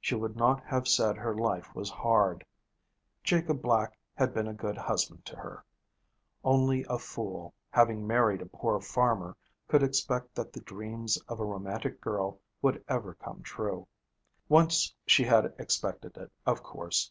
[0.00, 2.46] She would not have said her life was hard.
[3.24, 5.64] Jacob Black had been a good husband to her.
[6.44, 11.44] Only a fool, having married a poor farmer, could expect that the dreams of a
[11.44, 13.88] romantic girl would ever come true.
[14.48, 17.10] Once she had expected it, of course.